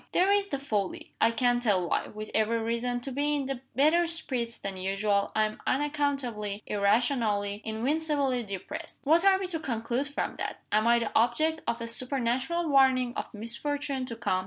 "There 0.13 0.31
is 0.31 0.47
the 0.47 0.57
folly! 0.57 1.11
I 1.21 1.29
can't 1.29 1.61
tell 1.61 1.87
why. 1.87 2.07
With 2.07 2.31
every 2.33 2.57
reason 2.57 3.01
to 3.01 3.11
be 3.11 3.35
in 3.35 3.61
better 3.75 4.07
spirits 4.07 4.57
than 4.57 4.75
usual, 4.75 5.31
I 5.35 5.43
am 5.45 5.61
unaccountably, 5.67 6.63
irrationally, 6.65 7.61
invincibly 7.63 8.41
depressed. 8.41 9.01
What 9.03 9.23
are 9.23 9.37
we 9.37 9.45
to 9.49 9.59
conclude 9.59 10.07
from 10.07 10.37
that? 10.37 10.63
Am 10.71 10.87
I 10.87 10.97
the 10.97 11.11
object 11.15 11.61
of 11.67 11.81
a 11.81 11.87
supernatural 11.87 12.67
warning 12.67 13.13
of 13.15 13.31
misfortune 13.31 14.07
to 14.07 14.15
come? 14.15 14.39